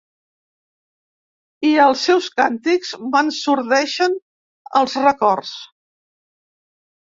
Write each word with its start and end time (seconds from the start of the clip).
I 1.71 1.73
els 1.83 2.05
seus 2.09 2.29
càntics 2.39 2.93
m’ensordeixen 3.03 4.17
els 4.81 4.97
records. 5.05 5.55